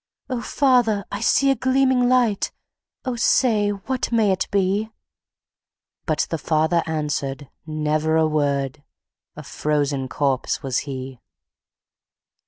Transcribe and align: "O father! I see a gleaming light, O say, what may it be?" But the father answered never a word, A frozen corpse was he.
"O 0.31 0.41
father! 0.41 1.05
I 1.11 1.21
see 1.21 1.51
a 1.51 1.55
gleaming 1.55 2.09
light, 2.09 2.51
O 3.05 3.15
say, 3.15 3.69
what 3.69 4.11
may 4.11 4.31
it 4.31 4.47
be?" 4.49 4.89
But 6.07 6.25
the 6.31 6.39
father 6.39 6.81
answered 6.87 7.51
never 7.67 8.15
a 8.15 8.25
word, 8.25 8.81
A 9.35 9.43
frozen 9.43 10.07
corpse 10.09 10.63
was 10.63 10.79
he. 10.89 11.19